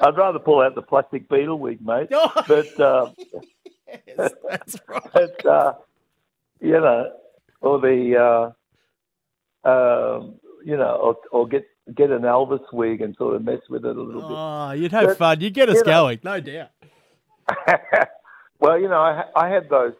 I'd 0.00 0.16
rather 0.16 0.38
pull 0.40 0.60
out 0.62 0.74
the 0.74 0.82
plastic 0.82 1.28
Beatle 1.28 1.58
wig, 1.58 1.80
mate. 1.84 2.08
Oh, 2.12 2.32
But 2.48 2.80
uh, 2.80 3.10
yes, 4.06 4.32
that's 4.48 4.76
right. 4.88 5.10
but 5.12 5.46
uh, 5.46 5.72
you 6.60 6.72
know, 6.72 7.12
or 7.60 7.80
the 7.80 8.52
uh, 9.64 9.68
um, 9.68 10.34
you 10.64 10.76
know, 10.76 10.96
or, 11.02 11.16
or 11.32 11.48
get 11.48 11.66
get 11.94 12.10
an 12.10 12.22
Elvis 12.22 12.60
wig 12.72 13.00
and 13.00 13.14
sort 13.16 13.36
of 13.36 13.44
mess 13.44 13.60
with 13.68 13.84
it 13.84 13.96
a 13.96 14.00
little 14.00 14.22
bit. 14.22 14.30
Oh, 14.30 14.72
you'd 14.72 14.92
have 14.92 15.06
But, 15.06 15.18
fun. 15.18 15.40
You'd 15.40 15.54
get 15.54 15.68
us 15.68 15.76
you 15.76 15.80
know- 15.84 15.86
going, 15.86 16.18
no 16.22 16.40
doubt. 16.40 16.70
well, 18.60 18.78
you 18.78 18.88
know, 18.88 18.98
I, 19.00 19.24
I 19.34 19.48
had 19.48 19.70
those. 19.70 19.94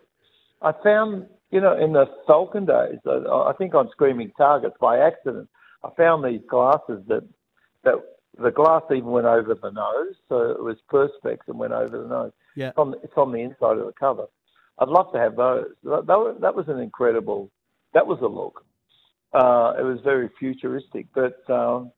I 0.61 0.73
found, 0.85 1.27
you 1.51 1.61
know, 1.61 1.79
in 1.79 1.93
the 1.95 2.05
Falcon 2.27 2.67
days, 2.67 2.99
I, 3.07 3.11
I 3.11 3.53
think 3.57 3.75
on 3.75 3.89
Screaming 3.91 4.33
Targets 4.37 4.77
by 4.81 4.99
accident, 4.99 5.49
I 5.83 5.89
found 5.97 6.25
these 6.25 6.43
glasses 6.49 7.03
that 7.09 7.23
that 7.85 7.95
the 8.41 8.51
glass 8.51 8.83
even 8.91 9.07
went 9.07 9.27
over 9.27 9.55
the 9.55 9.71
nose, 9.71 10.15
so 10.29 10.51
it 10.51 10.63
was 10.63 10.77
perspex 10.93 11.39
and 11.47 11.59
went 11.59 11.73
over 11.73 11.99
the 12.03 12.09
nose. 12.09 12.33
Yeah. 12.55 12.69
It's 12.69 12.79
on, 12.79 12.95
it's 13.03 13.13
on 13.17 13.33
the 13.33 13.39
inside 13.39 13.79
of 13.79 13.87
the 13.87 13.93
cover. 13.99 14.27
I'd 14.79 14.89
love 14.89 15.13
to 15.13 15.19
have 15.19 15.37
those. 15.37 15.67
That, 15.85 16.07
that, 16.07 16.19
was, 16.19 16.37
that 16.41 16.55
was 16.55 16.69
an 16.69 16.79
incredible. 16.79 17.51
That 17.95 18.07
was 18.07 18.19
a 18.23 18.27
look. 18.27 18.65
Uh, 19.33 19.75
it 19.79 19.83
was 19.83 19.99
very 20.03 20.31
futuristic, 20.39 21.07
but 21.15 21.39
um, 21.51 21.93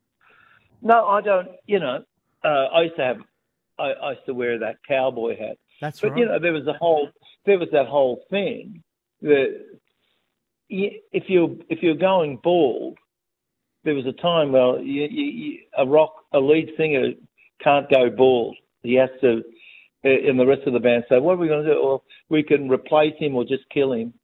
no, 0.83 1.07
I 1.07 1.21
don't. 1.21 1.49
You 1.67 1.79
know, 1.79 2.05
uh, 2.45 2.49
I 2.49 2.83
used 2.83 2.97
to 2.97 3.05
have. 3.05 3.19
I, 3.79 3.93
I 3.93 4.11
used 4.13 4.27
to 4.27 4.35
wear 4.35 4.59
that 4.59 4.77
cowboy 4.87 5.39
hat. 5.39 5.59
That's 5.81 6.01
But 6.01 6.11
right. 6.11 6.19
you 6.19 6.27
know, 6.27 6.39
there 6.39 6.53
was 6.53 6.67
a 6.67 6.73
whole 6.73 7.09
there 7.47 7.59
was 7.59 7.69
that 7.73 7.87
whole 7.87 8.25
thing 8.31 8.83
that 9.23 9.65
if 10.69 11.25
you're 11.29 11.55
if 11.69 11.83
you're 11.83 11.95
going 11.95 12.39
bald, 12.43 12.99
there 13.85 13.95
was 13.95 14.07
a 14.07 14.13
time 14.13 14.53
well, 14.53 14.79
you, 14.81 15.07
you, 15.11 15.25
you, 15.25 15.59
a 15.77 15.87
rock 15.87 16.15
a 16.33 16.39
lead 16.39 16.71
singer 16.77 17.11
can't 17.63 17.91
go 17.91 18.11
bald. 18.11 18.57
He 18.83 18.95
has 18.95 19.11
to, 19.21 19.43
and 20.05 20.39
the 20.39 20.47
rest 20.47 20.63
of 20.67 20.73
the 20.73 20.81
band 20.81 21.05
say, 21.09 21.19
"What 21.19 21.35
are 21.35 21.37
we 21.39 21.49
going 21.49 21.65
to 21.65 21.75
do? 21.75 21.81
Well, 21.83 22.05
we 22.29 22.43
can 22.43 22.69
replace 22.69 23.15
him 23.19 23.35
or 23.37 23.45
just 23.45 23.69
kill 23.73 23.93
him, 23.93 24.15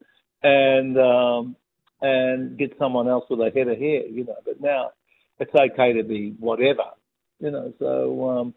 and 0.43 0.99
um, 0.99 1.57
and 2.01 2.59
get 2.59 2.77
someone 2.79 3.09
else 3.09 3.25
with 3.31 3.41
a 3.41 3.51
head 3.55 3.69
of 3.69 3.79
hair." 3.79 4.07
You 4.07 4.25
know, 4.25 4.37
but 4.45 4.61
now 4.61 4.91
it's 5.39 5.55
okay 5.55 5.93
to 5.95 6.03
be 6.03 6.35
whatever. 6.39 6.85
You 7.41 7.51
know, 7.51 7.73
so. 7.79 8.31
um 8.31 8.55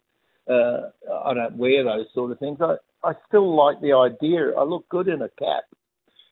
uh, 0.50 0.90
I 1.26 1.34
don't 1.36 1.58
wear 1.58 1.84
those 1.84 2.08
sort 2.16 2.32
of 2.32 2.40
things. 2.40 2.58
I, 2.60 2.76
I 3.04 3.14
still 3.28 3.56
like 3.56 3.80
the 3.82 3.94
idea. 3.94 4.52
I 4.58 4.64
look 4.64 4.90
good 4.90 5.08
in 5.08 5.22
a 5.22 5.30
cap 5.30 5.64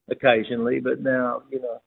occasionally, 0.09 0.79
but 0.79 1.01
now, 1.01 1.43
you 1.51 1.61
know, 1.61 1.79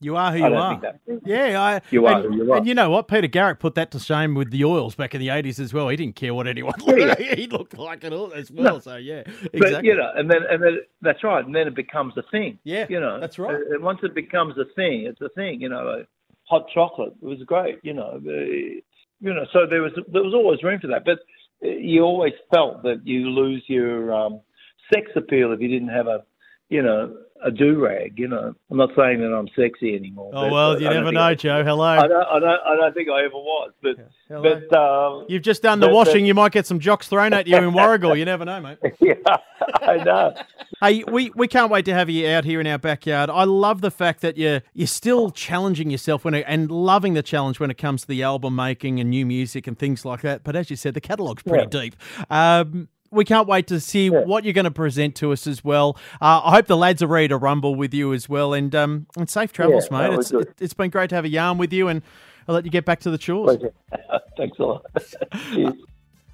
you 0.00 0.16
are 0.16 0.32
who 0.32 0.38
you 0.38 0.54
are. 0.54 0.82
Yeah, 1.24 1.60
I, 1.60 1.80
You 1.90 2.06
are 2.06 2.16
and, 2.20 2.34
who 2.34 2.44
you 2.44 2.52
are. 2.52 2.58
And 2.58 2.66
you 2.66 2.74
know 2.74 2.90
what? 2.90 3.08
Peter 3.08 3.26
Garrett 3.26 3.58
put 3.58 3.74
that 3.76 3.90
to 3.92 3.98
shame 3.98 4.34
with 4.34 4.50
the 4.50 4.64
oils 4.64 4.94
back 4.94 5.14
in 5.14 5.20
the 5.20 5.28
80s 5.28 5.58
as 5.58 5.72
well. 5.72 5.88
He 5.88 5.96
didn't 5.96 6.16
care 6.16 6.34
what 6.34 6.46
anyone 6.46 6.74
Yeah, 6.86 6.94
looked 6.94 7.20
He 7.38 7.46
looked 7.46 7.78
like 7.78 8.04
it 8.04 8.12
all 8.12 8.32
as 8.32 8.50
well. 8.50 8.80
So, 8.80 8.96
yeah, 8.96 9.20
exactly. 9.20 9.60
But 9.60 9.84
you 9.84 9.96
know, 9.96 10.10
and 10.14 10.30
then 10.30 10.42
and 10.48 10.62
then 10.62 10.78
that's 11.00 11.24
right, 11.24 11.44
and 11.44 11.54
then 11.54 11.66
it 11.66 11.74
becomes 11.74 12.14
a 12.16 12.22
thing. 12.30 12.58
Yeah, 12.64 12.86
you 12.88 13.00
know, 13.00 13.20
that's 13.20 13.38
right. 13.38 13.54
And 13.54 13.82
once 13.82 14.00
it 14.02 14.14
becomes 14.14 14.56
a 14.58 14.64
thing, 14.74 15.06
it's 15.06 15.20
a 15.20 15.28
thing. 15.30 15.60
You 15.60 15.68
know, 15.68 15.88
uh, 15.88 16.02
hot 16.44 16.66
chocolate 16.74 17.14
it 17.22 17.24
was 17.24 17.38
great. 17.46 17.78
You 17.82 17.94
know, 17.94 18.20
uh, 18.26 18.30
you 18.30 18.82
know, 19.32 19.46
so 19.52 19.60
there 19.68 19.82
was 19.82 19.92
there 20.12 20.22
was 20.22 20.34
always 20.34 20.62
room 20.62 20.80
for 20.80 20.88
that, 20.88 21.04
but 21.04 21.20
uh, 21.66 21.70
you 21.70 22.02
always 22.02 22.34
felt 22.52 22.82
that 22.82 23.06
you 23.06 23.30
lose 23.30 23.62
your 23.68 24.12
um, 24.12 24.40
sex 24.92 25.10
appeal 25.16 25.52
if 25.52 25.60
you 25.60 25.68
didn't 25.68 25.88
have 25.88 26.06
a, 26.06 26.24
you 26.68 26.82
know, 26.82 27.16
a 27.44 27.50
do 27.50 27.78
rag. 27.78 28.14
You 28.18 28.28
know, 28.28 28.54
I'm 28.70 28.76
not 28.76 28.90
saying 28.96 29.20
that 29.20 29.34
I'm 29.34 29.48
sexy 29.54 29.94
anymore. 29.94 30.30
oh, 30.34 30.50
well, 30.50 30.80
you 30.80 30.88
never 30.88 31.12
know, 31.12 31.20
I- 31.20 31.34
Joe. 31.34 31.62
Hello. 31.62 31.84
I 31.84 32.06
don't, 32.08 32.26
I 32.26 32.38
don't, 32.38 32.60
I 32.66 32.76
don't 32.76 32.94
think 32.94 33.08
I 33.10 33.24
ever 33.24 33.34
was, 33.34 33.72
but 33.82 33.96
Hello. 34.28 34.60
but 34.70 34.76
um, 34.78 35.26
You've 35.28 35.42
just 35.42 35.62
done 35.62 35.80
the 35.80 35.88
but- 35.88 35.94
washing. 35.94 36.22
but- 36.22 36.26
you 36.28 36.34
might 36.34 36.52
get 36.52 36.66
some 36.66 36.78
jocks 36.80 37.06
thrown 37.08 37.32
at 37.34 37.46
you 37.46 37.56
in 37.56 37.64
Warragul. 37.74 38.18
You 38.18 38.24
never 38.24 38.44
know, 38.46 38.60
mate. 38.60 38.78
yeah, 39.00 39.14
I 39.82 39.96
know. 39.98 40.34
Hey, 40.80 41.04
we, 41.10 41.30
we 41.34 41.46
can't 41.46 41.70
wait 41.70 41.84
to 41.84 41.94
have 41.94 42.08
you 42.08 42.26
out 42.28 42.44
here 42.44 42.60
in 42.60 42.66
our 42.66 42.78
backyard. 42.78 43.28
I 43.30 43.44
love 43.44 43.80
the 43.82 43.90
fact 43.90 44.22
that 44.22 44.36
you're 44.38 44.62
you're 44.72 44.86
still 44.86 45.30
challenging 45.30 45.90
yourself 45.90 46.24
when 46.24 46.34
it, 46.34 46.44
and 46.48 46.70
loving 46.70 47.12
the 47.14 47.22
challenge 47.22 47.60
when 47.60 47.70
it 47.70 47.76
comes 47.78 48.02
to 48.02 48.08
the 48.08 48.22
album 48.22 48.56
making 48.56 49.00
and 49.00 49.10
new 49.10 49.26
music 49.26 49.66
and 49.66 49.78
things 49.78 50.04
like 50.04 50.22
that. 50.22 50.44
But 50.44 50.56
as 50.56 50.70
you 50.70 50.76
said, 50.76 50.94
the 50.94 51.00
catalogue's 51.00 51.42
pretty 51.42 51.66
deep. 51.66 51.96
Um, 52.30 52.88
we 53.14 53.24
can't 53.24 53.48
wait 53.48 53.66
to 53.68 53.80
see 53.80 54.10
what 54.10 54.44
you're 54.44 54.52
going 54.52 54.64
to 54.64 54.70
present 54.70 55.14
to 55.16 55.32
us 55.32 55.46
as 55.46 55.64
well. 55.64 55.96
Uh, 56.20 56.40
I 56.44 56.50
hope 56.52 56.66
the 56.66 56.76
lads 56.76 57.02
are 57.02 57.06
ready 57.06 57.28
to 57.28 57.36
rumble 57.36 57.74
with 57.74 57.94
you 57.94 58.12
as 58.12 58.28
well. 58.28 58.52
And 58.54 58.74
um, 58.74 59.06
and 59.16 59.28
safe 59.30 59.52
travels, 59.52 59.88
Yeah, 59.90 59.98
mate. 59.98 60.10
that 60.10 60.20
It's, 60.20 60.30
it, 60.32 60.54
it's 60.60 60.74
been 60.74 60.90
great 60.90 61.10
to 61.10 61.14
have 61.16 61.24
a 61.24 61.28
yarn 61.28 61.58
with 61.58 61.72
you, 61.72 61.88
and 61.88 62.02
I'll 62.48 62.54
let 62.54 62.64
you 62.64 62.70
get 62.70 62.84
back 62.84 63.00
to 63.00 63.10
the 63.10 63.18
chores. 63.18 63.56
Thanks 64.36 64.58
a 64.58 64.62
lot. 64.62 64.84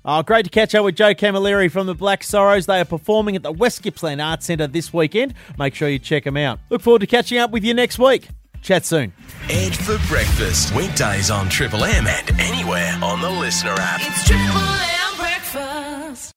Oh, 0.03 0.23
great 0.23 0.45
to 0.45 0.51
catch 0.51 0.75
up 0.75 0.83
with 0.87 0.97
Joe 0.97 1.13
Camilleri 1.15 1.71
from 1.71 1.87
the 1.87 1.95
Black 1.95 2.25
Sorrows. 2.25 2.65
They 2.65 2.81
are 2.81 2.87
performing 2.87 3.37
at 3.37 3.43
the 3.43 3.53
West 3.53 3.83
Gippsland 3.83 4.23
Arts 4.23 4.47
Centre 4.47 4.67
this 4.67 4.95
weekend. 4.95 5.35
Make 5.59 5.75
sure 5.75 5.91
you 5.91 5.99
check 5.99 6.25
them 6.25 6.39
out. 6.39 6.59
Look 6.71 6.81
forward 6.81 7.01
to 7.01 7.07
catching 7.07 7.37
up 7.37 7.51
with 7.51 7.65
you 7.65 7.75
next 7.75 7.99
week. 7.99 8.29
Chat 8.63 8.87
soon. 8.87 9.13
Ed 9.51 9.77
for 9.77 9.99
breakfast. 10.09 10.75
Weekdays 10.75 11.31
on 11.31 11.51
Triple 11.51 11.85
M 11.85 12.07
and 12.07 12.41
anywhere 12.41 12.99
on 13.03 13.21
the 13.21 13.29
LiSTNR 13.29 13.77
app. 13.79 14.01
It's 14.03 14.27
Triple 14.27 14.47
M 14.57 15.00